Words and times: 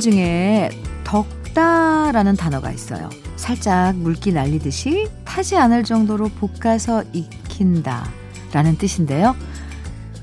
중에 0.00 0.70
덕다라는 1.04 2.36
단어가 2.36 2.70
있어요. 2.70 3.08
살짝 3.36 3.96
물기 3.96 4.32
날리듯이 4.32 5.08
타지 5.24 5.56
않을 5.56 5.84
정도로 5.84 6.28
볶아서 6.28 7.02
익힌다 7.12 8.06
라는 8.52 8.76
뜻인데요. 8.76 9.34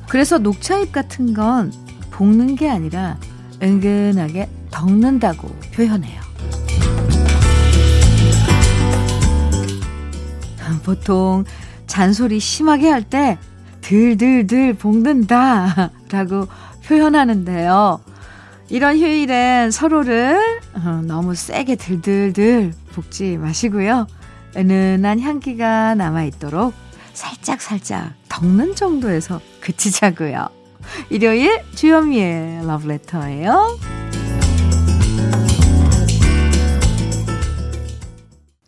그래서 0.09 0.37
녹차잎 0.37 0.91
같은 0.91 1.33
건 1.33 1.71
볶는 2.11 2.55
게 2.55 2.69
아니라 2.69 3.17
은근하게 3.61 4.49
덕는다고 4.71 5.47
표현해요. 5.73 6.21
보통 10.83 11.43
잔소리 11.87 12.39
심하게 12.39 12.89
할 12.89 13.03
때 13.03 13.37
들들들 13.81 14.73
볶는다 14.73 15.91
라고 16.11 16.47
표현하는데요. 16.85 17.99
이런 18.69 18.97
휴일엔 18.97 19.71
서로를 19.71 20.59
어, 20.73 21.01
너무 21.05 21.35
세게 21.35 21.75
들들들 21.75 22.73
볶지 22.93 23.37
마시고요. 23.37 24.07
은은한 24.55 25.21
향기가 25.21 25.95
남아있도록 25.95 26.73
살짝살짝 27.13 28.13
덕는 28.27 28.75
정도에서 28.75 29.39
그치자고요. 29.61 30.49
일요일 31.09 31.61
주현미의 31.75 32.65
러브레터예요. 32.67 33.79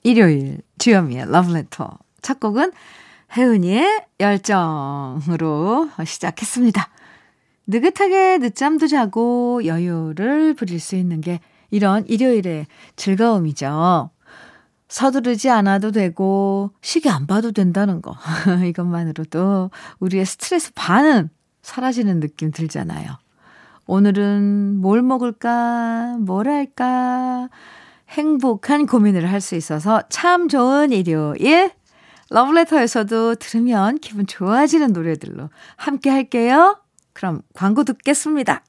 일요일 0.04 0.60
주현미의 0.78 1.30
러브레터 1.30 1.98
첫 2.22 2.40
곡은 2.40 2.72
혜은이의 3.36 4.06
열정으로 4.20 5.90
시작했습니다. 6.06 6.90
느긋하게 7.70 8.40
늦잠도 8.40 8.88
자고 8.88 9.64
여유를 9.64 10.56
부릴 10.56 10.80
수 10.80 10.96
있는 10.96 11.22
게 11.22 11.40
이런 11.70 12.04
일요일의 12.08 12.66
즐거움이죠. 12.96 14.10
서두르지 14.88 15.52
않아도 15.52 15.92
되고 15.92 16.72
시계 16.82 17.12
안 17.12 17.28
봐도 17.28 17.52
된다는 17.52 18.02
거. 18.02 18.16
이것만으로도 18.66 19.70
우리의 20.00 20.26
스트레스 20.26 20.72
반은 20.74 21.30
사라지는 21.62 22.20
느낌 22.20 22.50
들잖아요. 22.50 23.08
오늘은 23.86 24.78
뭘 24.82 25.04
먹을까? 25.04 26.18
뭘 26.22 26.48
할까? 26.48 27.50
행복한 28.10 28.88
고민을 28.88 29.32
할 29.32 29.42
수 29.42 29.54
있어서 29.54 30.02
참 30.10 30.48
좋은 30.50 30.92
일요일. 30.92 31.72
러브레터에서도 32.32 33.36
들으면 33.36 34.00
기분 34.00 34.26
좋아지는 34.26 34.92
노래들로 34.92 35.50
함께 35.76 36.10
할게요. 36.10 36.80
그럼 37.20 37.42
광고 37.54 37.84
듣겠습니다. 37.84 38.64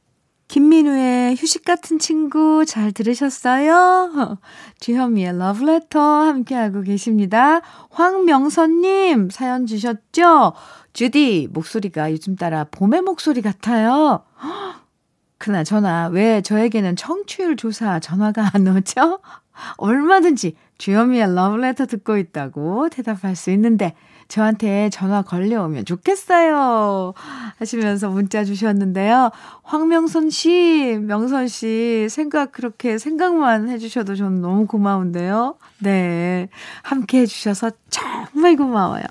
김민우의 0.49 1.37
휴식 1.37 1.65
같은 1.65 2.01
친구 2.01 2.65
잘 2.67 2.91
들으셨어요? 2.91 4.39
주현미의 4.81 5.39
러브레터 5.39 6.01
함께하고 6.01 6.83
계십니다. 6.83 7.61
황명선님 7.91 9.31
사연 9.31 9.67
주셨죠? 9.67 10.55
주디, 10.93 11.47
목소리가 11.53 12.11
요즘 12.11 12.35
따라 12.35 12.65
봄의 12.65 13.03
목소리 13.03 13.41
같아요. 13.41 14.25
그나 15.39 15.63
저나 15.63 16.09
왜 16.09 16.43
저에게는 16.43 16.97
청취율 16.97 17.55
조사 17.55 18.01
전화가 18.01 18.51
안 18.53 18.67
오죠? 18.67 19.21
얼마든지 19.79 20.57
주현미의 20.79 21.37
러브레터 21.37 21.87
듣고 21.87 22.17
있다고 22.17 22.89
대답할 22.89 23.37
수 23.37 23.53
있는데 23.53 23.95
저한테 24.31 24.89
전화 24.91 25.23
걸려오면 25.23 25.85
좋겠어요. 25.85 27.13
하시면서 27.59 28.09
문자 28.11 28.45
주셨는데요. 28.45 29.31
황명선 29.65 30.31
씨, 30.31 30.99
명선 31.03 31.49
씨, 31.49 32.07
생각 32.09 32.53
그렇게 32.53 32.97
생각만 32.97 33.69
해주셔도 33.69 34.15
저는 34.15 34.41
너무 34.41 34.67
고마운데요. 34.67 35.57
네. 35.81 36.49
함께 36.83 37.23
해주셔서 37.23 37.73
정말 37.91 38.57
고마워요. 38.57 39.03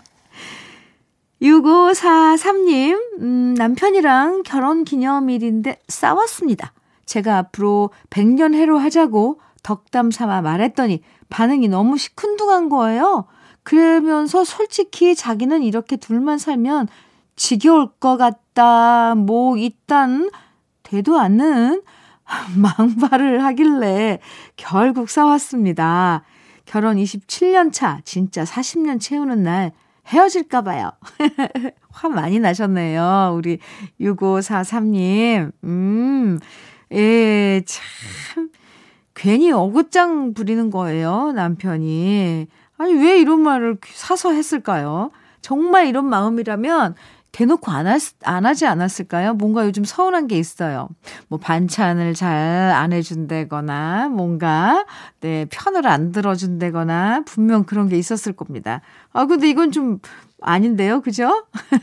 6543님, 1.41 3.19
음, 3.19 3.53
남편이랑 3.57 4.43
결혼 4.43 4.85
기념일인데 4.85 5.81
싸웠습니다. 5.87 6.73
제가 7.05 7.37
앞으로 7.37 7.89
100년 8.09 8.53
해로 8.53 8.77
하자고 8.77 9.41
덕담 9.63 10.11
삼아 10.11 10.41
말했더니 10.41 11.01
반응이 11.29 11.67
너무 11.67 11.97
시큰둥한 11.97 12.69
거예요. 12.69 13.25
그러면서 13.69 14.43
솔직히 14.43 15.13
자기는 15.13 15.61
이렇게 15.61 15.95
둘만 15.95 16.39
살면 16.39 16.87
지겨울 17.35 17.87
것 17.99 18.17
같다, 18.17 19.13
뭐, 19.13 19.57
이딴, 19.57 20.31
되도 20.81 21.19
않는 21.19 21.83
망발을 22.57 23.43
하길래 23.43 24.17
결국 24.55 25.11
싸웠습니다. 25.11 26.23
결혼 26.65 26.97
27년 26.97 27.71
차, 27.71 28.01
진짜 28.05 28.43
40년 28.43 28.99
채우는 28.99 29.43
날 29.43 29.71
헤어질까봐요. 30.07 30.89
화 31.91 32.09
많이 32.09 32.39
나셨네요. 32.39 33.35
우리 33.35 33.59
6543님. 34.01 35.51
음, 35.65 36.39
예, 36.91 37.61
참. 37.67 38.49
괜히 39.13 39.51
어긋장 39.51 40.33
부리는 40.33 40.71
거예요, 40.71 41.33
남편이. 41.33 42.47
아니, 42.79 42.93
왜 42.93 43.19
이런 43.19 43.41
말을 43.41 43.77
사서 43.93 44.31
했을까요? 44.31 45.11
정말 45.41 45.87
이런 45.87 46.05
마음이라면 46.05 46.95
대놓고 47.31 47.71
안, 47.71 47.85
하, 47.87 47.97
안 48.23 48.45
하지 48.45 48.65
않았을까요? 48.65 49.33
뭔가 49.35 49.65
요즘 49.65 49.83
서운한 49.83 50.27
게 50.27 50.37
있어요. 50.39 50.89
뭐 51.27 51.37
반찬을 51.39 52.13
잘 52.15 52.71
안 52.73 52.93
해준다거나, 52.93 54.09
뭔가, 54.09 54.85
네, 55.21 55.45
편을 55.51 55.85
안 55.87 56.11
들어준다거나, 56.11 57.23
분명 57.25 57.63
그런 57.65 57.87
게 57.89 57.97
있었을 57.97 58.33
겁니다. 58.33 58.81
아, 59.13 59.25
근데 59.25 59.49
이건 59.49 59.71
좀 59.71 59.99
아닌데요? 60.41 61.01
그죠? 61.01 61.45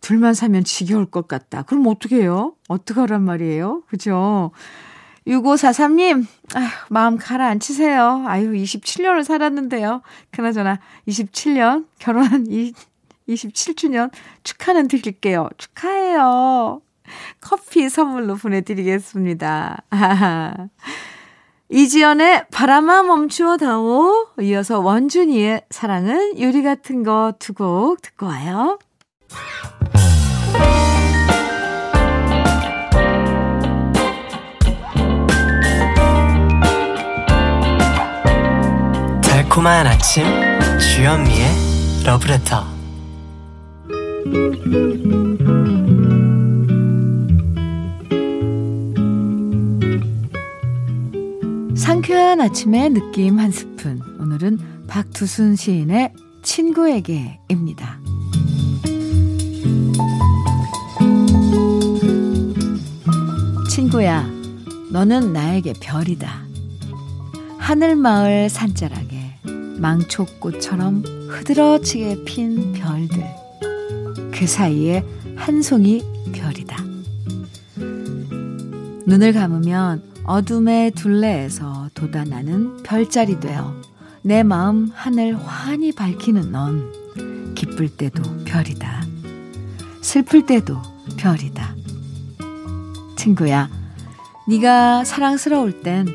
둘만 0.00 0.34
사면 0.34 0.64
지겨울 0.64 1.06
것 1.06 1.28
같다. 1.28 1.62
그럼 1.62 1.86
어떻게 1.86 2.16
해요? 2.22 2.54
어떡하란 2.68 3.22
말이에요? 3.22 3.82
그죠? 3.88 4.50
6543님, 5.30 6.26
아휴, 6.54 6.68
마음 6.88 7.16
가라앉히세요. 7.16 8.24
아유, 8.26 8.50
27년을 8.52 9.22
살았는데요. 9.22 10.02
그나저나 10.32 10.80
27년, 11.06 11.86
결혼한 12.00 12.46
27주년 13.28 14.10
축하는 14.42 14.88
드릴게요. 14.88 15.48
축하해요. 15.56 16.82
커피 17.40 17.88
선물로 17.88 18.34
보내드리겠습니다. 18.36 19.84
이지연의 21.68 22.46
바람아 22.50 23.04
멈추어 23.04 23.56
다오. 23.56 24.26
이어서 24.40 24.80
원준이의 24.80 25.66
사랑은 25.70 26.38
유리 26.38 26.64
같은 26.64 27.04
거 27.04 27.32
두 27.38 27.54
곡 27.54 28.02
듣고 28.02 28.26
와요. 28.26 28.78
달콤한 39.50 39.84
아침 39.84 40.24
주현미의 40.78 41.48
러브레터 42.04 42.64
상쾌한 51.76 52.40
아침의 52.40 52.90
느낌 52.90 53.40
한 53.40 53.50
스푼 53.50 54.00
오늘은 54.20 54.86
박두순 54.86 55.56
시인의 55.56 56.12
친구에게입니다. 56.44 57.98
친구야 63.68 64.30
너는 64.92 65.32
나에게 65.32 65.72
별이다. 65.80 66.44
하늘마을 67.58 68.48
산자락에 68.48 69.09
망초꽃처럼 69.80 71.02
흐드러지게 71.28 72.24
핀 72.24 72.72
별들. 72.72 73.24
그 74.30 74.46
사이에 74.46 75.04
한 75.36 75.62
송이 75.62 76.02
별이다. 76.32 76.76
눈을 79.06 79.32
감으면 79.32 80.02
어둠의 80.24 80.92
둘레에서 80.92 81.88
돋아나는 81.94 82.82
별자리 82.82 83.40
되어 83.40 83.74
내 84.22 84.42
마음 84.42 84.90
하늘 84.92 85.36
환히 85.36 85.92
밝히는 85.92 86.52
넌 86.52 87.54
기쁠 87.54 87.88
때도 87.88 88.22
별이다. 88.44 89.02
슬플 90.02 90.44
때도 90.46 90.80
별이다. 91.16 91.74
친구야, 93.16 93.68
네가 94.46 95.04
사랑스러울 95.04 95.80
땐 95.82 96.06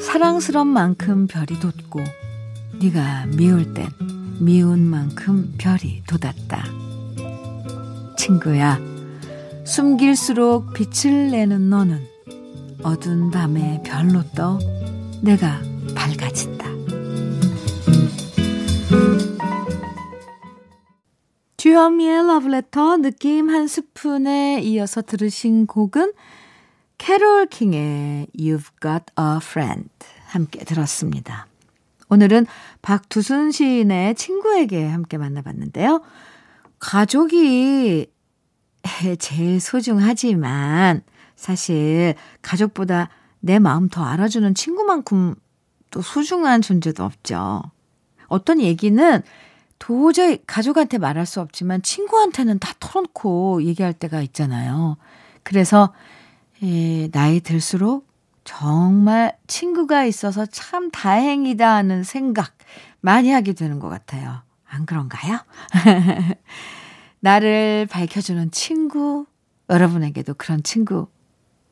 사랑스러운 0.00 0.68
만큼 0.68 1.26
별이 1.26 1.60
돋고 1.60 2.00
네가 2.82 3.26
미울 3.36 3.74
땐 3.74 3.90
미운 4.40 4.86
만큼 4.86 5.54
별이 5.58 6.02
돋았다. 6.08 6.64
친구야, 8.16 8.80
숨길수록 9.66 10.72
빛을 10.72 11.30
내는 11.30 11.68
너는 11.68 12.02
어두운 12.82 13.30
밤에 13.30 13.82
별로 13.84 14.22
떠 14.34 14.58
내가 15.22 15.60
밝아진다. 15.94 16.70
주현미의 21.58 22.26
러브레터 22.26 22.96
느낌 22.96 23.50
한 23.50 23.66
스푼에 23.66 24.62
이어서 24.62 25.02
들으신 25.02 25.66
곡은 25.66 26.14
캐롤 26.96 27.44
킹의 27.46 28.28
You've 28.38 28.70
Got 28.80 29.04
a 29.18 29.36
Friend 29.36 29.90
함께 30.28 30.64
들었습니다. 30.64 31.49
오늘은 32.10 32.46
박두순 32.82 33.52
시인의 33.52 34.16
친구에게 34.16 34.86
함께 34.86 35.16
만나봤는데요. 35.16 36.02
가족이 36.80 38.06
제일 39.18 39.60
소중하지만 39.60 41.02
사실 41.36 42.14
가족보다 42.42 43.08
내 43.38 43.58
마음 43.58 43.88
더 43.88 44.04
알아주는 44.04 44.54
친구만큼 44.54 45.34
또 45.90 46.02
소중한 46.02 46.62
존재도 46.62 47.04
없죠. 47.04 47.62
어떤 48.26 48.60
얘기는 48.60 49.22
도저히 49.78 50.38
가족한테 50.46 50.98
말할 50.98 51.26
수 51.26 51.40
없지만 51.40 51.80
친구한테는 51.82 52.58
다 52.58 52.74
털어놓고 52.80 53.62
얘기할 53.64 53.94
때가 53.94 54.20
있잖아요. 54.22 54.98
그래서 55.42 55.94
에, 56.62 57.08
나이 57.10 57.40
들수록 57.40 58.09
정말 58.50 59.38
친구가 59.46 60.04
있어서 60.06 60.44
참 60.44 60.90
다행이다 60.90 61.72
하는 61.72 62.02
생각 62.02 62.52
많이 63.00 63.30
하게 63.30 63.52
되는 63.52 63.78
것 63.78 63.88
같아요. 63.88 64.42
안 64.66 64.86
그런가요? 64.86 65.38
나를 67.20 67.86
밝혀주는 67.88 68.50
친구, 68.50 69.26
여러분에게도 69.68 70.34
그런 70.34 70.64
친구 70.64 71.06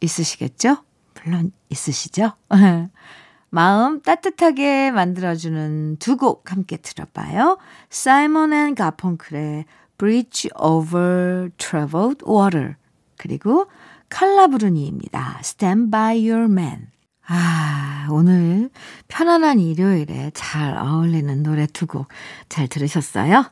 있으시겠죠? 0.00 0.84
물론 1.14 1.50
있으시죠? 1.68 2.34
마음 3.50 4.00
따뜻하게 4.00 4.92
만들어주는 4.92 5.96
두 5.98 6.16
곡 6.16 6.52
함께 6.52 6.76
들어봐요. 6.76 7.58
사이먼 7.90 8.52
앤 8.52 8.74
가펑클의 8.76 9.64
Bridge 9.98 10.50
Over 10.56 11.50
Troubled 11.58 12.24
Water 12.24 12.76
그리고 13.16 13.66
칼라브루니입니다. 14.08 15.38
Stand 15.42 15.90
by 15.90 16.30
your 16.30 16.44
man. 16.50 16.88
아, 17.30 18.08
오늘 18.10 18.70
편안한 19.08 19.58
일요일에 19.60 20.30
잘 20.32 20.74
어울리는 20.78 21.42
노래 21.42 21.66
두 21.66 21.86
곡 21.86 22.08
잘 22.48 22.68
들으셨어요? 22.68 23.44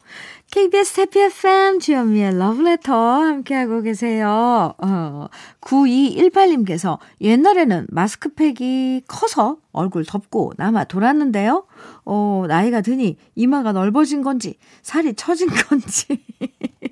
KBS 0.51 1.01
해피 1.03 1.21
FM 1.21 1.81
주현미의 1.81 2.39
러브레터 2.39 2.95
함께하고 2.95 3.83
계세요. 3.83 4.73
어, 4.79 5.27
9218님께서 5.61 6.99
옛날에는 7.21 7.89
마스크팩이 7.91 9.03
커서 9.09 9.59
얼굴 9.73 10.07
덮고 10.07 10.53
남아 10.57 10.85
돌았는데요. 10.85 11.67
어, 12.07 12.45
나이가 12.49 12.81
드니 12.81 13.19
이마가 13.35 13.73
넓어진 13.73 14.23
건지 14.23 14.57
살이 14.83 15.13
처진 15.15 15.49
건지 15.49 16.25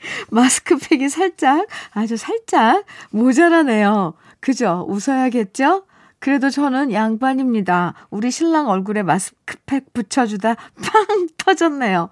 마스크팩이 0.30 1.08
살짝 1.08 1.66
아주 1.92 2.16
살짝 2.16 2.84
모자라네요. 3.10 4.14
그죠? 4.40 4.86
웃어야겠죠? 4.88 5.84
그래도 6.20 6.50
저는 6.50 6.92
양반입니다. 6.92 7.94
우리 8.10 8.30
신랑 8.30 8.68
얼굴에 8.68 9.02
마스크팩 9.02 9.92
붙여주다 9.92 10.54
팡 10.54 11.28
터졌네요. 11.36 12.10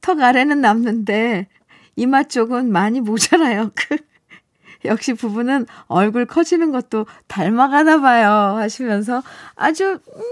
턱 0.00 0.20
아래는 0.20 0.60
남는데 0.60 1.48
이마 1.96 2.22
쪽은 2.24 2.72
많이 2.72 3.00
모자라요. 3.00 3.70
그 3.76 3.98
역시 4.86 5.12
부부는 5.12 5.66
얼굴 5.88 6.24
커지는 6.24 6.70
것도 6.72 7.04
닮아가나 7.28 8.00
봐요. 8.00 8.56
하시면서 8.56 9.22
아주 9.54 9.84
음, 9.84 10.22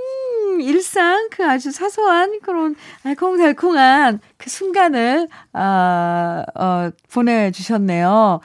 일상 0.60 1.28
그 1.30 1.44
아주 1.44 1.70
사소한 1.70 2.40
그런 2.42 2.74
알콩달콩한 3.04 4.20
그 4.36 4.50
순간을 4.50 5.28
아, 5.52 6.44
어, 6.54 6.90
보내주셨네요. 7.12 8.40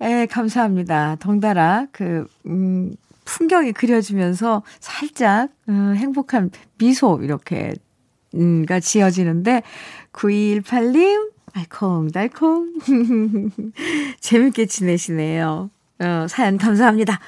에, 0.00 0.26
감사합니다. 0.26 1.16
덩달아 1.20 1.86
그 1.92 2.26
음, 2.46 2.94
풍경이 3.24 3.72
그려지면서 3.72 4.62
살짝 4.80 5.48
음, 5.68 5.94
행복한 5.96 6.50
미소 6.78 7.20
이렇게 7.22 7.74
음가 8.34 8.80
지어지는데 8.80 9.62
9218님 10.12 11.30
알콩달콩 11.54 12.72
재밌게 14.20 14.66
지내시네요. 14.66 15.70
어, 16.00 16.26
사연 16.28 16.58
감사합니다. 16.58 17.20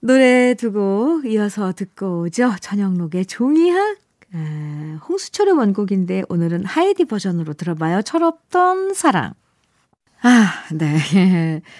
노래 0.00 0.54
두고 0.54 1.22
이어서 1.26 1.72
듣고 1.72 2.22
오죠. 2.22 2.54
전영록의 2.60 3.26
종이학 3.26 3.96
에, 4.34 4.94
홍수철의 5.08 5.54
원곡인데 5.54 6.24
오늘은 6.28 6.64
하이디 6.64 7.04
버전으로 7.04 7.54
들어봐요. 7.54 8.02
철없던 8.02 8.94
사랑. 8.94 9.34
아, 10.22 10.52
네. 10.72 11.62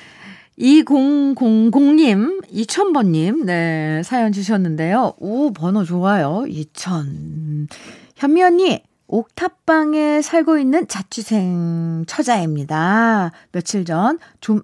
2000님, 0.58 2.46
2000번님, 2.48 3.44
네, 3.44 4.02
사연 4.02 4.32
주셨는데요. 4.32 5.14
오, 5.18 5.52
번호 5.52 5.84
좋아요. 5.84 6.44
2000. 6.48 7.68
현미 8.16 8.42
언니, 8.42 8.82
옥탑방에 9.06 10.22
살고 10.22 10.58
있는 10.58 10.88
자취생 10.88 12.04
처자입니다. 12.06 13.32
며칠 13.52 13.84
전, 13.84 14.18
좀, 14.40 14.62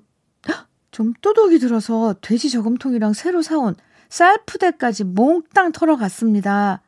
좀 0.92 1.14
또독이 1.20 1.58
들어서 1.58 2.14
돼지 2.20 2.50
저금통이랑 2.50 3.14
새로 3.14 3.42
사온 3.42 3.74
쌀푸대까지 4.08 5.04
몽땅 5.04 5.72
털어갔습니다. 5.72 6.82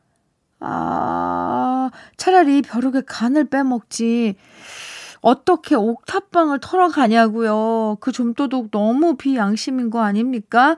아, 0.59 1.89
차라리 2.15 2.61
벼룩에 2.61 3.01
간을 3.05 3.45
빼먹지. 3.45 4.35
어떻게 5.21 5.75
옥탑방을 5.75 6.59
털어가냐고요. 6.61 7.97
그 7.99 8.11
좀도둑 8.11 8.69
너무 8.69 9.15
비양심인 9.15 9.89
거 9.89 10.01
아닙니까? 10.01 10.77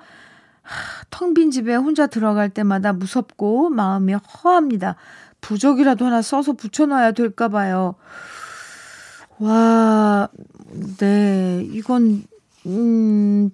텅 1.10 1.34
빈 1.34 1.52
집에 1.52 1.76
혼자 1.76 2.08
들어갈 2.08 2.50
때마다 2.50 2.94
무섭고 2.94 3.70
마음이 3.70 4.14
허합니다. 4.14 4.96
부적이라도 5.42 6.06
하나 6.06 6.22
써서 6.22 6.54
붙여놔야 6.54 7.12
될까 7.12 7.50
봐요. 7.50 7.96
와, 9.40 10.30
네, 10.98 11.62
이건, 11.72 12.24
음, 12.68 13.50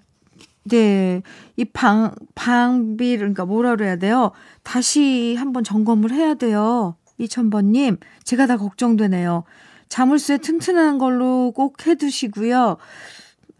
네, 0.65 1.21
이 1.55 1.65
방, 1.65 2.15
방비를, 2.35 3.19
그러니까 3.19 3.45
뭐라 3.45 3.75
그래야 3.75 3.95
돼요? 3.95 4.31
다시 4.63 5.35
한번 5.37 5.63
점검을 5.63 6.11
해야 6.11 6.33
돼요. 6.33 6.95
2000번님, 7.19 7.99
제가 8.23 8.47
다 8.47 8.57
걱정되네요. 8.57 9.43
자물쇠 9.89 10.39
튼튼한 10.39 10.97
걸로 10.97 11.51
꼭 11.55 11.85
해두시고요. 11.85 12.77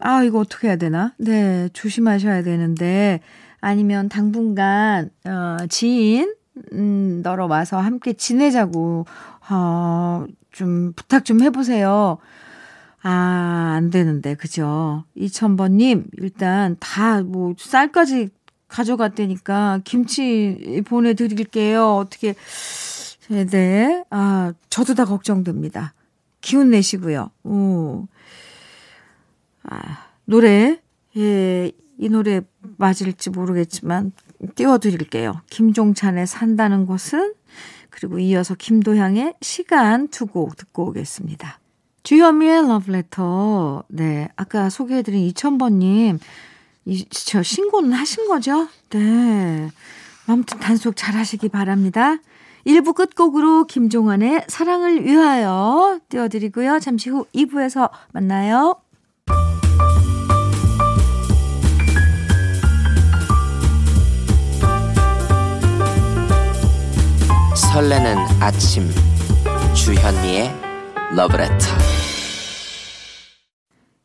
아, 0.00 0.24
이거 0.24 0.40
어떻게 0.40 0.68
해야 0.68 0.76
되나? 0.76 1.14
네, 1.18 1.68
조심하셔야 1.72 2.42
되는데, 2.42 3.20
아니면 3.60 4.08
당분간, 4.08 5.10
어, 5.24 5.58
지인, 5.68 6.34
음, 6.72 7.20
너러 7.22 7.46
와서 7.46 7.78
함께 7.78 8.12
지내자고, 8.12 9.06
어, 9.50 10.24
좀 10.50 10.92
부탁 10.96 11.24
좀 11.24 11.42
해보세요. 11.42 12.18
아, 13.06 13.74
안 13.76 13.90
되는데, 13.90 14.34
그죠? 14.34 15.04
2000번님, 15.18 16.06
일단 16.16 16.76
다 16.80 17.22
뭐, 17.22 17.54
쌀까지 17.58 18.30
가져갔다니까, 18.66 19.82
김치 19.84 20.82
보내드릴게요. 20.86 21.96
어떻게, 21.96 22.34
네, 23.28 24.04
아, 24.08 24.54
저도 24.70 24.94
다 24.94 25.04
걱정됩니다. 25.04 25.92
기운 26.40 26.70
내시고요. 26.70 27.30
오. 27.44 28.06
아, 29.64 30.08
노래, 30.24 30.80
예, 31.18 31.72
이 31.98 32.08
노래 32.08 32.40
맞을지 32.78 33.30
모르겠지만 33.30 34.12
띄워드릴게요. 34.54 35.42
김종찬의 35.50 36.26
산다는 36.26 36.86
것은 36.86 37.34
그리고 37.90 38.18
이어서 38.18 38.54
김도향의 38.54 39.34
시간 39.42 40.08
두곡 40.08 40.56
듣고 40.56 40.88
오겠습니다. 40.88 41.60
주현미의 42.04 42.68
러브레터. 42.68 43.84
네. 43.88 44.28
아까 44.36 44.68
소개해드린 44.68 45.26
2000번님. 45.32 46.18
이, 46.84 47.08
저 47.08 47.42
신고는 47.42 47.92
하신 47.92 48.28
거죠? 48.28 48.68
네. 48.90 49.70
아무튼 50.26 50.60
단속 50.60 50.96
잘 50.96 51.14
하시기 51.14 51.48
바랍니다. 51.48 52.18
1부 52.66 52.94
끝곡으로 52.94 53.66
김종환의 53.66 54.44
사랑을 54.48 55.04
위하여 55.04 55.98
띄워드리고요. 56.10 56.78
잠시 56.80 57.08
후 57.08 57.26
2부에서 57.34 57.90
만나요. 58.12 58.76
설레는 67.54 68.18
아침 68.40 68.88
주현미의 69.74 70.50
러브레터 71.16 71.93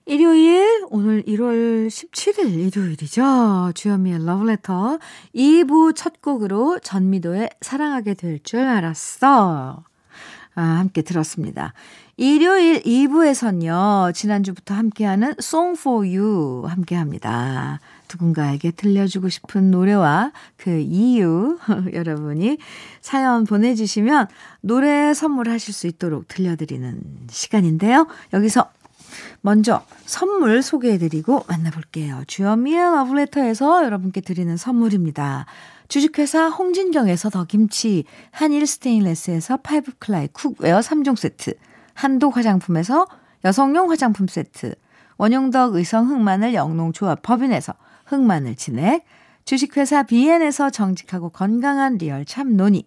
일요일, 0.10 0.88
오늘 0.90 1.22
1월 1.22 1.86
17일 1.86 2.52
일요일이죠. 2.52 3.74
주현미의 3.76 4.26
러브레터 4.26 4.98
2부 5.36 5.96
첫 5.96 6.20
곡으로 6.24 6.80
전미도의 6.80 7.52
사랑하게 7.62 8.16
될 8.16 8.40
줄 8.40 8.62
알았어. 8.62 9.84
아, 10.56 10.62
함께 10.62 11.04
들었습니다. 11.04 11.74
일요일 12.18 12.82
2부에선요, 12.82 14.16
지난주부터 14.16 14.74
함께하는 14.74 15.36
Song 15.38 15.80
for 15.80 16.04
You 16.04 16.64
함께 16.68 16.96
합니다. 16.96 17.80
누군가에게 18.12 18.72
들려주고 18.72 19.30
싶은 19.30 19.70
노래와 19.70 20.32
그 20.58 20.80
이유, 20.80 21.60
여러분이 21.94 22.58
사연 23.02 23.44
보내주시면 23.44 24.26
노래 24.62 25.14
선물하실 25.14 25.72
수 25.72 25.86
있도록 25.86 26.28
들려드리는 26.28 27.00
시간인데요. 27.30 28.08
여기서 28.34 28.72
먼저 29.42 29.84
선물 30.06 30.62
소개해드리고 30.62 31.46
만나볼게요. 31.48 32.24
주현미의 32.28 32.92
러브레터에서 32.92 33.86
여러분께 33.86 34.22
드리는 34.22 34.56
선물입니다. 34.58 35.46
주식회사 35.88 36.50
홍진경에서 36.50 37.30
더 37.30 37.46
김치, 37.46 38.04
한일 38.32 38.68
스테인레스에서 38.68 39.58
five 39.58 39.94
ply 40.00 40.28
cookware 40.28 40.80
3종 40.80 41.16
세트, 41.16 41.54
한독 41.94 42.38
화장품에서 42.38 43.08
여성용 43.44 43.90
화장품 43.90 44.28
세트, 44.28 44.76
원용덕 45.18 45.76
의성 45.76 46.10
흑마늘 46.10 46.54
영농조합 46.54 47.22
법인에서 47.22 47.74
흑마늘 48.06 48.56
진액, 48.56 49.04
주식회사 49.46 50.04
비엔에서 50.04 50.70
정직하고 50.70 51.30
건강한 51.30 51.98
리얼 51.98 52.24
참논이, 52.24 52.86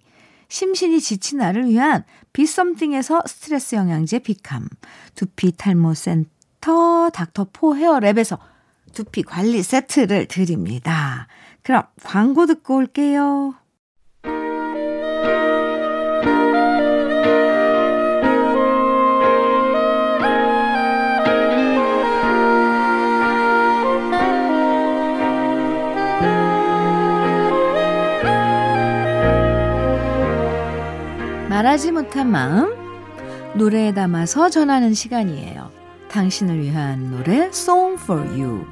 심신이 0.48 1.00
지친 1.00 1.38
나를 1.38 1.66
위한 1.66 2.04
비썸띵에서 2.32 3.22
스트레스 3.26 3.74
영양제 3.74 4.20
비캄, 4.20 4.68
두피 5.14 5.52
탈모 5.56 5.94
센터 5.94 6.30
닥터포 7.12 7.74
헤어랩에서 7.74 8.38
두피 8.92 9.22
관리 9.22 9.62
세트를 9.62 10.26
드립니다. 10.26 11.26
그럼 11.62 11.82
광고 12.02 12.46
듣고 12.46 12.76
올게요. 12.76 13.54
말하지 31.48 31.92
못한 31.92 32.30
마음 32.30 32.74
노래에 33.56 33.92
담아서 33.94 34.50
전하는 34.50 34.94
시간이에요. 34.94 35.81
당신을 36.12 36.60
위한 36.60 37.10
노래 37.10 37.46
Song 37.46 38.00
for 38.00 38.20
You 38.38 38.66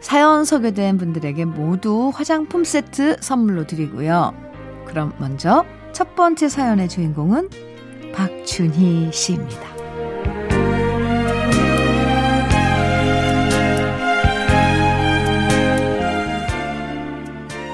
사연 0.00 0.44
소개된 0.44 0.96
분들에게 0.96 1.44
모두 1.44 2.10
화장품 2.14 2.64
세트 2.64 3.18
선물로 3.20 3.66
드리고요. 3.66 4.32
그럼 4.86 5.12
먼저 5.18 5.66
첫 5.92 6.14
번째 6.14 6.48
사연의 6.48 6.88
주인공은 6.88 7.50
박준희 8.14 9.10
씨입니다. 9.12 9.68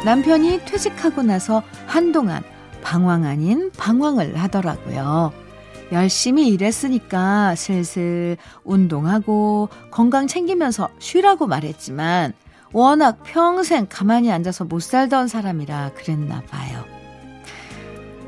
남편이 0.04 0.64
퇴직하고 0.64 1.23
나서 1.23 1.62
한동안 1.87 2.43
방황 2.83 3.25
아닌 3.25 3.71
방황을 3.78 4.37
하더라고요. 4.37 5.43
열심히 5.92 6.48
일했으니까 6.48 7.54
슬슬 7.54 8.36
운동하고 8.64 9.68
건강 9.90 10.26
챙기면서 10.26 10.88
쉬라고 10.98 11.46
말했지만 11.46 12.32
워낙 12.72 13.22
평생 13.24 13.86
가만히 13.88 14.32
앉아서 14.32 14.64
못 14.64 14.80
살던 14.80 15.28
사람이라 15.28 15.92
그랬나 15.94 16.42
봐요. 16.42 16.84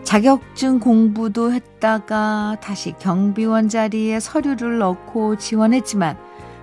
자격증 0.04 0.78
공부도 0.78 1.52
했다가 1.52 2.58
다시 2.60 2.92
경비원 3.00 3.68
자리에 3.68 4.20
서류를 4.20 4.78
넣고 4.78 5.36
지원했지만 5.36 6.16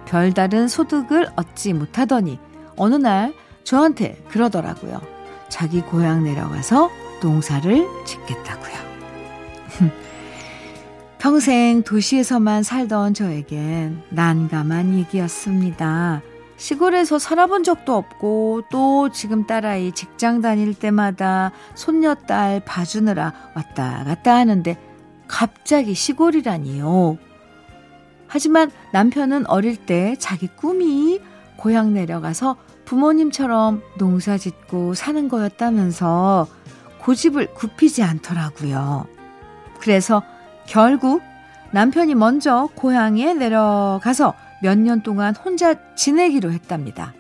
별다른 0.05 0.69
소득을 0.69 1.27
얻지 1.35 1.73
못하더니 1.73 2.39
어느 2.77 2.95
날 2.95 3.33
저한테 3.65 4.17
그러더라고요. 4.29 5.01
자기 5.50 5.81
고향 5.81 6.23
내려가서 6.23 6.89
농사를 7.21 7.85
짓겠다고요. 8.05 8.92
평생 11.24 11.84
도시에서만 11.84 12.63
살던 12.63 13.13
저에겐 13.13 14.03
난감한 14.10 14.94
얘기였습니다. 14.96 16.22
시골에서 16.58 17.18
살아본 17.18 17.63
적도 17.63 17.96
없고 17.96 18.63
또 18.70 19.10
지금 19.10 19.48
딸아이 19.48 19.94
직장 19.94 20.42
다닐 20.42 20.74
때마다 20.74 21.53
손녀딸 21.75 22.65
봐주느라 22.65 23.32
왔다 23.56 24.03
갔다 24.03 24.36
하는데 24.36 24.77
갑자기 25.30 25.94
시골이라니요. 25.94 27.18
하지만 28.27 28.70
남편은 28.92 29.48
어릴 29.48 29.77
때 29.77 30.18
자기 30.20 30.48
꿈이 30.48 31.22
고향 31.56 31.94
내려가서 31.94 32.58
부모님처럼 32.84 33.82
농사 33.98 34.38
짓고 34.38 34.94
사는 34.94 35.30
거였다면서 35.30 36.48
고집을 37.00 37.53
굽히지 37.53 38.03
않더라고요. 38.03 39.08
그래서 39.80 40.22
결국 40.67 41.22
남편이 41.72 42.15
먼저 42.15 42.70
고향에 42.75 43.34
내려가서 43.34 44.34
몇 44.62 44.77
년 44.77 45.01
동안 45.03 45.36
혼자 45.36 45.75
지내기로 45.96 46.51
했답니다. 46.51 47.13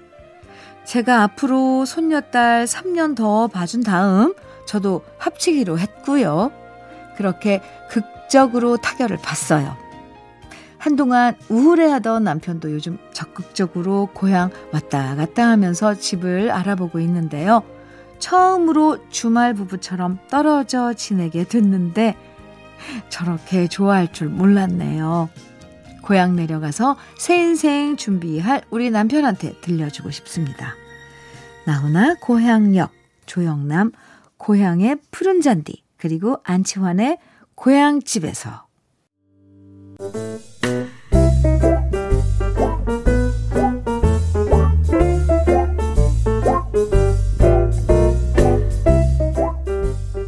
제가 0.85 1.23
앞으로 1.23 1.85
손녀딸 1.85 2.65
3년 2.65 3.15
더 3.15 3.47
봐준 3.47 3.83
다음 3.83 4.33
저도 4.65 5.03
합치기로 5.17 5.77
했고요. 5.79 6.51
그렇게 7.17 7.61
극적으로 7.89 8.77
타결을 8.77 9.17
봤어요. 9.17 9.75
한동안 10.77 11.35
우울해하던 11.49 12.23
남편도 12.25 12.71
요즘 12.73 12.97
적극적으로 13.13 14.09
고향 14.13 14.49
왔다 14.73 15.15
갔다 15.15 15.47
하면서 15.47 15.95
집을 15.95 16.51
알아보고 16.51 16.99
있는데요. 16.99 17.63
처음으로 18.19 19.09
주말 19.09 19.53
부부처럼 19.53 20.19
떨어져 20.29 20.93
지내게 20.93 21.43
됐는데 21.45 22.15
저렇게 23.09 23.67
좋아할 23.67 24.11
줄 24.11 24.29
몰랐네요. 24.29 25.29
고향 26.01 26.35
내려가서 26.35 26.97
새 27.17 27.37
인생 27.37 27.95
준비할 27.95 28.63
우리 28.69 28.91
남편한테 28.91 29.59
들려주고 29.61 30.11
싶습니다. 30.11 30.75
나훈아 31.65 32.15
고향역, 32.19 32.91
조영남 33.25 33.91
고향의 34.37 34.97
푸른 35.11 35.39
잔디, 35.41 35.83
그리고 35.97 36.37
안치환의 36.43 37.17
고향집에서 37.55 38.67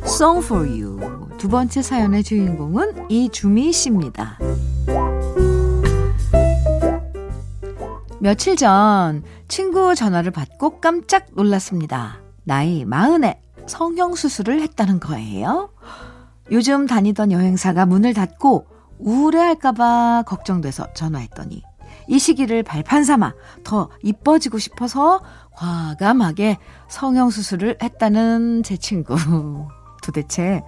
Song 0.06 0.42
for 0.42 0.66
You 0.66 1.25
두 1.46 1.50
번째 1.50 1.84
사연의 1.84 2.24
주인공은 2.24 3.12
이주미 3.12 3.72
씨입니다. 3.72 4.40
며칠 8.20 8.56
전 8.56 9.22
친구 9.48 9.94
전화를 9.94 10.32
받고 10.32 10.82
깜짝 10.82 11.28
놀랐습니다. 11.36 12.18
나이 12.46 12.84
마흔에 12.84 13.40
성형수술을 13.68 14.60
했다는 14.64 15.00
거예요. 15.00 15.70
요즘 16.50 16.88
다니던 16.88 17.32
여행사가 17.32 17.86
문을 17.86 18.16
닫고 18.16 18.66
우울해할까봐 18.98 20.24
걱정돼서 20.26 20.96
전화했더니 20.96 21.62
이 22.08 22.18
시기를 22.18 22.64
발판 22.64 23.04
삼아 23.04 23.36
더 23.64 23.92
이뻐지고 24.02 24.58
싶어서 24.58 25.22
과감하게 25.52 26.58
성형수술을 26.88 27.78
했다는 27.84 28.64
제 28.64 28.78
친구. 28.78 29.16
도대체 30.06 30.64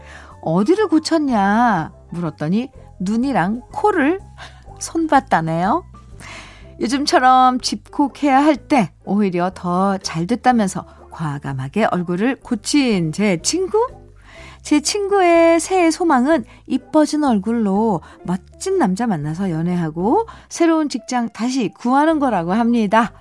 어디를 0.48 0.88
고쳤냐 0.88 1.92
물었더니 2.12 2.72
눈이랑 3.02 3.64
코를 3.74 4.20
손봤다네요. 4.80 5.84
요즘처럼 6.80 7.60
집콕해야 7.60 8.44
할 8.44 8.56
때 8.56 8.94
오히려 9.04 9.52
더 9.54 9.98
잘 9.98 10.26
됐다면서 10.26 10.86
과감하게 11.12 11.86
얼굴을 11.92 12.38
고친 12.38 13.12
제 13.12 13.42
친구? 13.42 13.88
제 14.62 14.80
친구의 14.80 15.60
새해 15.60 15.92
소망은 15.92 16.46
이뻐진 16.66 17.24
얼굴로 17.24 18.02
멋진 18.24 18.78
남자 18.78 19.06
만나서 19.08 19.50
연애하고 19.50 20.28
새로운 20.50 20.88
직장 20.88 21.30
다시 21.30 21.70
구하는 21.70 22.20
거라고 22.20 22.54
합니다. 22.54 23.12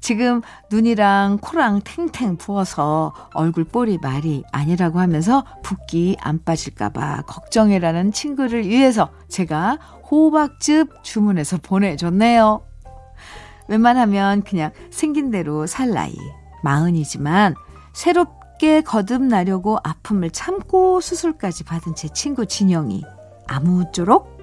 지금 0.00 0.42
눈이랑 0.70 1.38
코랑 1.40 1.80
탱탱 1.82 2.36
부어서 2.36 3.12
얼굴 3.34 3.64
볼이 3.64 3.98
말이 4.00 4.42
아니라고 4.52 5.00
하면서 5.00 5.44
붓기 5.62 6.16
안 6.20 6.42
빠질까봐 6.44 7.22
걱정이라는 7.26 8.12
친구를 8.12 8.66
위해서 8.66 9.10
제가 9.28 9.78
호박즙 10.10 11.02
주문해서 11.02 11.58
보내줬네요. 11.58 12.66
웬만하면 13.68 14.42
그냥 14.42 14.72
생긴 14.90 15.30
대로 15.30 15.66
살 15.66 15.90
나이. 15.90 16.14
마흔이지만 16.62 17.54
새롭게 17.92 18.82
거듭나려고 18.82 19.78
아픔을 19.82 20.30
참고 20.30 21.00
수술까지 21.00 21.64
받은 21.64 21.94
제 21.94 22.08
친구 22.08 22.46
진영이 22.46 23.02
아무쪼록 23.48 24.42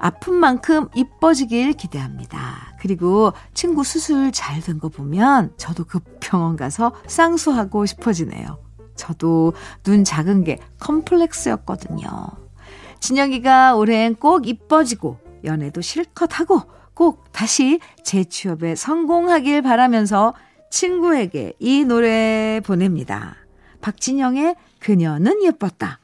아픈 0.00 0.34
만큼 0.34 0.88
이뻐지길 0.94 1.74
기대합니다. 1.74 2.73
그리고 2.84 3.32
친구 3.54 3.82
수술 3.82 4.30
잘 4.30 4.60
된 4.60 4.78
거 4.78 4.90
보면 4.90 5.54
저도 5.56 5.84
그 5.84 6.00
병원 6.20 6.54
가서 6.54 6.92
쌍수하고 7.06 7.86
싶어지네요. 7.86 8.58
저도 8.94 9.54
눈 9.84 10.04
작은 10.04 10.44
게 10.44 10.58
컴플렉스였거든요. 10.80 12.08
진영이가 13.00 13.76
올해엔 13.76 14.16
꼭 14.16 14.46
이뻐지고 14.46 15.18
연애도 15.44 15.80
실컷 15.80 16.38
하고 16.38 16.60
꼭 16.92 17.32
다시 17.32 17.80
재취업에 18.02 18.74
성공하길 18.74 19.62
바라면서 19.62 20.34
친구에게 20.70 21.54
이 21.58 21.84
노래 21.86 22.60
보냅니다. 22.66 23.36
박진영의 23.80 24.56
그녀는 24.78 25.42
예뻤다. 25.42 26.00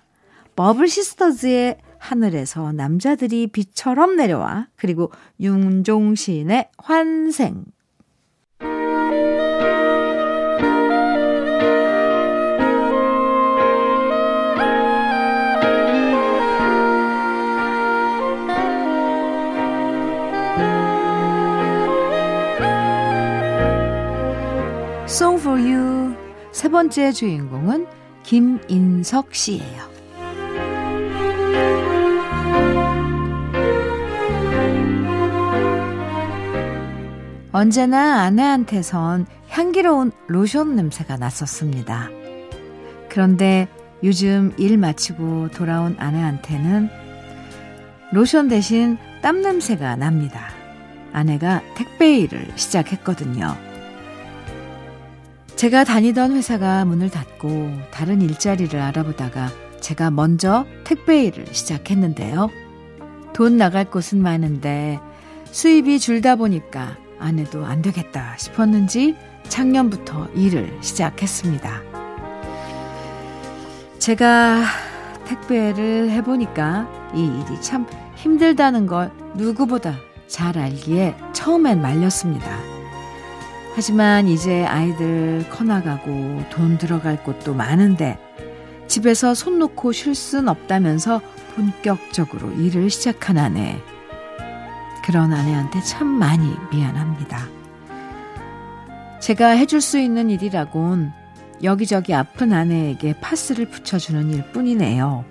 버블 0.56 0.88
시스터즈의 0.88 1.76
하늘에서 2.00 2.72
남자들이 2.72 3.46
비처럼 3.48 4.16
내려와. 4.16 4.68
그리고 4.74 5.12
윤종신의 5.38 6.70
환생. 6.78 7.64
Song 25.06 25.38
for 25.40 25.60
You. 25.60 26.16
세 26.50 26.68
번째 26.68 27.12
주인공은 27.12 27.86
김인석 28.22 29.34
씨예요. 29.34 29.89
언제나 37.52 38.22
아내한테선 38.22 39.26
향기로운 39.48 40.12
로션 40.28 40.76
냄새가 40.76 41.16
났었습니다. 41.16 42.08
그런데 43.08 43.66
요즘 44.04 44.52
일 44.56 44.78
마치고 44.78 45.50
돌아온 45.50 45.96
아내한테는 45.98 46.88
로션 48.12 48.48
대신 48.48 48.98
땀 49.20 49.42
냄새가 49.42 49.96
납니다. 49.96 50.48
아내가 51.12 51.60
택배 51.74 52.18
일을 52.18 52.52
시작했거든요. 52.54 53.56
제가 55.56 55.84
다니던 55.84 56.32
회사가 56.36 56.84
문을 56.84 57.10
닫고 57.10 57.72
다른 57.90 58.22
일자리를 58.22 58.80
알아보다가 58.80 59.50
제가 59.80 60.12
먼저 60.12 60.64
택배 60.84 61.24
일을 61.24 61.46
시작했는데요. 61.50 62.48
돈 63.32 63.56
나갈 63.56 63.90
곳은 63.90 64.22
많은데 64.22 65.00
수입이 65.50 65.98
줄다 65.98 66.36
보니까 66.36 66.96
아내도 67.20 67.64
안 67.64 67.82
되겠다 67.82 68.36
싶었는지 68.36 69.16
작년부터 69.48 70.28
일을 70.34 70.76
시작했습니다. 70.80 71.82
제가 73.98 74.64
택배를 75.26 76.10
해보니까 76.10 76.88
이 77.14 77.24
일이 77.24 77.60
참 77.60 77.86
힘들다는 78.16 78.86
걸 78.86 79.12
누구보다 79.34 79.94
잘 80.26 80.58
알기에 80.58 81.14
처음엔 81.32 81.80
말렸습니다. 81.80 82.58
하지만 83.74 84.26
이제 84.26 84.64
아이들 84.64 85.44
커나가고 85.50 86.42
돈 86.50 86.78
들어갈 86.78 87.22
곳도 87.22 87.54
많은데 87.54 88.18
집에서 88.88 89.34
손 89.34 89.58
놓고 89.60 89.92
쉴 89.92 90.14
순 90.14 90.48
없다면서 90.48 91.20
본격적으로 91.54 92.50
일을 92.52 92.90
시작한 92.90 93.38
아내. 93.38 93.80
그런 95.04 95.32
아내한테 95.32 95.80
참 95.82 96.06
많이 96.06 96.54
미안합니다. 96.70 97.46
제가 99.20 99.48
해줄 99.50 99.80
수 99.80 99.98
있는 99.98 100.30
일이라곤 100.30 101.12
여기저기 101.62 102.14
아픈 102.14 102.52
아내에게 102.52 103.14
파스를 103.20 103.68
붙여주는 103.68 104.30
일 104.30 104.50
뿐이네요. 104.52 105.24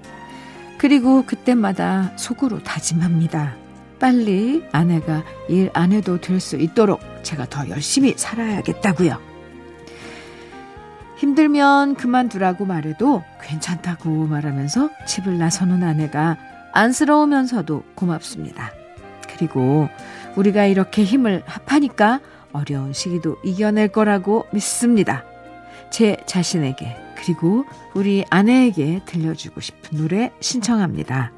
그리고 0.77 1.23
그때마다 1.25 2.11
속으로 2.15 2.63
다짐합니다. 2.63 3.55
빨리 3.99 4.63
아내가 4.71 5.23
일 5.49 5.69
안 5.73 5.91
해도 5.91 6.21
될 6.21 6.39
수 6.39 6.55
있도록 6.55 7.01
제가 7.23 7.47
더 7.49 7.67
열심히 7.69 8.13
살아야겠다고요. 8.15 9.19
힘들면 11.17 11.95
그만두라고 11.95 12.65
말해도 12.65 13.23
괜찮다고 13.41 14.27
말하면서 14.27 14.89
집을 15.05 15.37
나서는 15.37 15.83
아내가 15.83 16.37
안쓰러우면서도 16.71 17.83
고맙습니다. 17.95 18.71
그리고 19.39 19.87
우리가 20.35 20.65
이렇게 20.65 21.03
힘을 21.03 21.43
합하니까 21.45 22.19
어려운 22.51 22.91
시기도 22.91 23.37
이겨낼 23.43 23.87
거라고 23.87 24.45
믿습니다. 24.51 25.23
제 25.89 26.17
자신에게 26.25 26.97
그리고 27.15 27.63
우리 27.93 28.25
아내에게 28.29 29.01
들려주고 29.05 29.61
싶은 29.61 29.97
노래 29.97 30.31
신청합니다. 30.41 31.31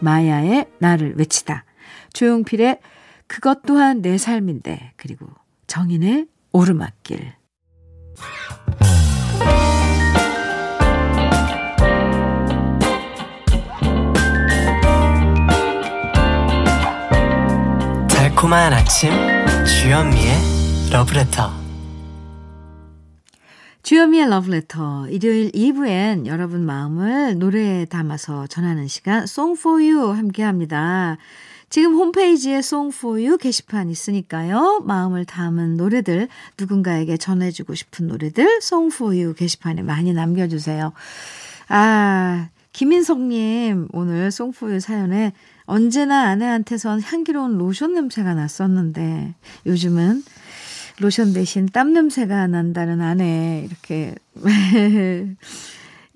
마야의 0.00 0.66
나를 0.78 1.14
외치다. 1.16 1.64
조용필의 2.12 2.80
그것 3.28 3.62
또한 3.62 4.02
내 4.02 4.18
삶인데 4.18 4.92
그리고 4.96 5.28
정인의 5.68 6.26
오르막길. 6.52 7.32
달콤한 18.30 18.72
아침 18.72 19.10
주현미의 19.66 20.32
러브레터 20.92 21.50
주현미의 23.82 24.30
러브레터 24.30 25.08
일요일 25.08 25.50
2부엔 25.50 26.26
여러분 26.26 26.64
마음을 26.64 27.38
노래에 27.38 27.86
담아서 27.86 28.46
전하는 28.46 28.86
시간 28.86 29.24
Song 29.24 29.60
함께합니다. 30.12 31.16
지금 31.70 31.94
홈페이지에 31.94 32.58
Song 32.58 32.96
게시판 33.38 33.90
있으니까요. 33.90 34.84
마음을 34.84 35.24
담은 35.24 35.76
노래들 35.76 36.28
누군가에게 36.58 37.16
전해주고 37.16 37.74
싶은 37.74 38.06
노래들 38.06 38.58
Song 38.62 38.94
게시판에 39.34 39.82
많이 39.82 40.12
남겨주세요. 40.12 40.92
아 41.68 42.48
김인석님 42.72 43.88
오늘 43.92 44.30
You 44.68 44.80
사연에 44.80 45.32
언제나 45.70 46.28
아내한테선 46.30 47.00
향기로운 47.00 47.56
로션 47.56 47.94
냄새가 47.94 48.34
났었는데 48.34 49.36
요즘은 49.66 50.24
로션 50.98 51.32
대신 51.32 51.66
땀 51.66 51.92
냄새가 51.92 52.48
난다는 52.48 53.00
아내 53.00 53.64
이렇게 53.68 54.16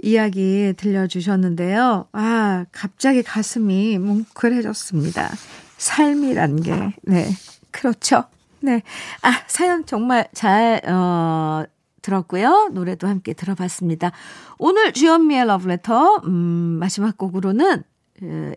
이야기 0.02 0.74
들려주셨는데요. 0.76 2.08
아, 2.10 2.64
갑자기 2.72 3.22
가슴이 3.22 3.96
뭉클해졌습니다. 3.98 5.30
삶이란 5.78 6.60
게, 6.62 6.92
네. 7.04 7.30
그렇죠. 7.70 8.24
네. 8.60 8.82
아, 9.22 9.40
사연 9.46 9.86
정말 9.86 10.26
잘, 10.34 10.80
어, 10.86 11.62
들었고요. 12.02 12.70
노래도 12.72 13.06
함께 13.06 13.32
들어봤습니다. 13.32 14.10
오늘 14.58 14.92
주현미의 14.92 15.46
러브레터, 15.46 16.22
음, 16.26 16.32
마지막 16.80 17.16
곡으로는 17.16 17.84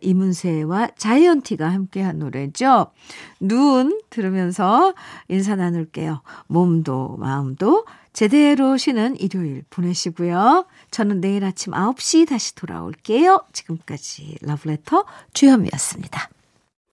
이문세와 0.01 0.89
자이언티가 0.97 1.67
함께한 1.67 2.19
노래죠. 2.19 2.91
눈 3.39 3.99
들으면서 4.09 4.93
인사 5.27 5.55
나눌게요. 5.55 6.21
몸도 6.47 7.17
마음도 7.17 7.85
제대로 8.13 8.77
쉬는 8.77 9.17
일요일 9.19 9.63
보내시고요. 9.69 10.65
저는 10.91 11.21
내일 11.21 11.43
아침 11.45 11.73
9시 11.73 12.27
다시 12.29 12.55
돌아올게요. 12.55 13.45
지금까지 13.53 14.37
러브레터 14.41 15.05
주현미였습니다. 15.33 16.29